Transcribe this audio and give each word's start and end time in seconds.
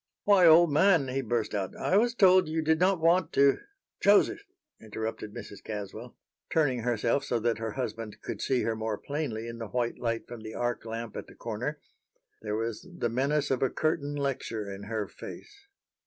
"Why, 0.23 0.47
old 0.47 0.71
man," 0.73 1.09
he 1.09 1.21
burst 1.21 1.53
out, 1.53 1.77
"I 1.77 1.95
was 1.95 2.15
told 2.15 2.47
you 2.49 2.63
did 2.63 2.79
not 2.79 2.99
want 2.99 3.31
to" 3.33 3.59
"Joseph!" 4.01 4.41
interrupted 4.81 5.31
Mrs. 5.31 5.63
Caswell, 5.63 6.17
turning 6.49 6.79
herself 6.79 7.23
so 7.23 7.39
that 7.41 7.59
her 7.59 7.73
husband 7.73 8.19
could 8.23 8.41
see 8.41 8.63
her 8.63 8.75
more 8.75 8.97
plainly 8.97 9.47
in 9.47 9.59
the 9.59 9.67
white 9.67 9.99
light 9.99 10.27
from 10.27 10.41
the 10.41 10.55
arc 10.55 10.85
lamp 10.85 11.15
at 11.15 11.27
the 11.27 11.35
corner. 11.35 11.79
There 12.41 12.55
was 12.55 12.89
the 12.97 13.09
menace 13.09 13.51
of 13.51 13.61
a 13.61 13.69
curtain 13.69 14.15
lecture 14.15 14.73
in 14.73 14.85
her 14.85 15.07
face. 15.07 15.67